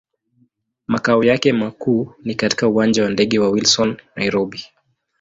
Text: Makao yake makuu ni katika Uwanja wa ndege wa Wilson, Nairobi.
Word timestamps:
Makao 0.87 1.23
yake 1.23 1.53
makuu 1.53 2.11
ni 2.23 2.35
katika 2.35 2.67
Uwanja 2.67 3.03
wa 3.03 3.09
ndege 3.09 3.39
wa 3.39 3.49
Wilson, 3.49 3.97
Nairobi. 4.15 4.65